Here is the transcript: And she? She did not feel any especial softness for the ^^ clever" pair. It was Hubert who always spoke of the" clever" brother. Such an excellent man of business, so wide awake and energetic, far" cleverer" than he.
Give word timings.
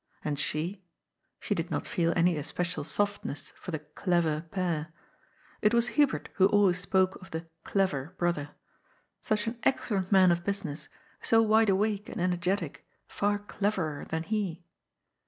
And 0.25 0.39
she? 0.39 0.83
She 1.39 1.53
did 1.53 1.69
not 1.69 1.85
feel 1.85 2.11
any 2.15 2.35
especial 2.35 2.83
softness 2.83 3.53
for 3.55 3.69
the 3.69 3.77
^^ 3.79 3.83
clever" 3.93 4.41
pair. 4.51 4.91
It 5.61 5.75
was 5.75 5.89
Hubert 5.89 6.29
who 6.37 6.47
always 6.47 6.79
spoke 6.79 7.17
of 7.21 7.29
the" 7.29 7.45
clever" 7.65 8.15
brother. 8.17 8.55
Such 9.21 9.45
an 9.45 9.59
excellent 9.61 10.11
man 10.11 10.31
of 10.31 10.43
business, 10.43 10.89
so 11.21 11.43
wide 11.43 11.69
awake 11.69 12.09
and 12.09 12.19
energetic, 12.19 12.83
far" 13.07 13.37
cleverer" 13.47 14.05
than 14.09 14.23
he. 14.23 14.63